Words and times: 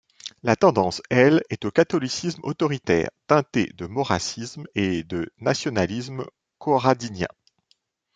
La 0.41 0.55
tendance, 0.55 0.99
elle, 1.11 1.43
est 1.51 1.63
au 1.63 1.69
catholicisme 1.69 2.39
autoritaire, 2.41 3.11
teinté 3.27 3.67
de 3.77 3.85
maurrassisme 3.85 4.63
et 4.73 5.03
de 5.03 5.31
nationalisme 5.37 6.25
corradinien. 6.57 7.27